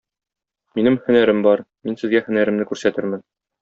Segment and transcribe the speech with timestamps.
[0.79, 3.29] Минем һөнәрем бар, мин сезгә һөнәремне күрсәтермен.